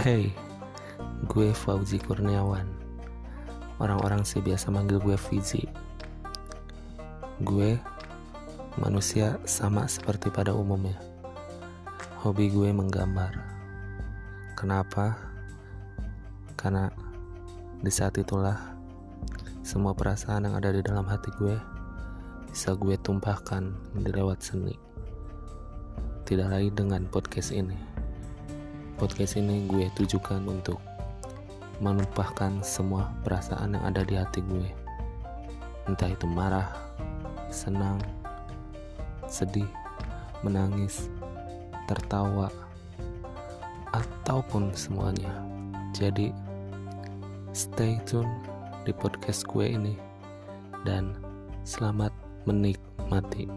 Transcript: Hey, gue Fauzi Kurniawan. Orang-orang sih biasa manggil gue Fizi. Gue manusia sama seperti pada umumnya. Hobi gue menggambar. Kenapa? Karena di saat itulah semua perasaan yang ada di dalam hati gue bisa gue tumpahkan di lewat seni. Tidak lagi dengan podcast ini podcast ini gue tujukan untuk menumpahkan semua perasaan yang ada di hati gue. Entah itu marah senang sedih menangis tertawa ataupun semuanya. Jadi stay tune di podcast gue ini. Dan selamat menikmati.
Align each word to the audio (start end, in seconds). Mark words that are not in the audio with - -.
Hey, 0.00 0.32
gue 1.28 1.52
Fauzi 1.52 2.00
Kurniawan. 2.00 2.64
Orang-orang 3.76 4.24
sih 4.24 4.40
biasa 4.40 4.72
manggil 4.72 4.96
gue 4.96 5.12
Fizi. 5.12 5.68
Gue 7.44 7.76
manusia 8.80 9.36
sama 9.44 9.84
seperti 9.84 10.32
pada 10.32 10.56
umumnya. 10.56 10.96
Hobi 12.24 12.48
gue 12.48 12.72
menggambar. 12.72 13.44
Kenapa? 14.56 15.20
Karena 16.56 16.88
di 17.84 17.92
saat 17.92 18.16
itulah 18.16 18.56
semua 19.60 19.92
perasaan 19.92 20.48
yang 20.48 20.56
ada 20.56 20.72
di 20.72 20.80
dalam 20.80 21.04
hati 21.04 21.28
gue 21.36 21.60
bisa 22.48 22.72
gue 22.72 22.96
tumpahkan 23.04 23.68
di 24.00 24.08
lewat 24.08 24.40
seni. 24.40 24.80
Tidak 26.24 26.48
lagi 26.48 26.72
dengan 26.72 27.04
podcast 27.04 27.52
ini 27.52 27.89
podcast 29.00 29.40
ini 29.40 29.64
gue 29.64 29.88
tujukan 29.96 30.44
untuk 30.44 30.76
menumpahkan 31.80 32.60
semua 32.60 33.08
perasaan 33.24 33.72
yang 33.72 33.84
ada 33.88 34.04
di 34.04 34.12
hati 34.12 34.44
gue. 34.44 34.68
Entah 35.88 36.12
itu 36.12 36.28
marah 36.28 36.68
senang 37.48 37.96
sedih 39.24 39.64
menangis 40.44 41.08
tertawa 41.88 42.52
ataupun 43.96 44.76
semuanya. 44.76 45.32
Jadi 45.96 46.36
stay 47.56 47.96
tune 48.04 48.28
di 48.84 48.92
podcast 48.92 49.48
gue 49.48 49.64
ini. 49.64 49.96
Dan 50.84 51.16
selamat 51.64 52.12
menikmati. 52.44 53.48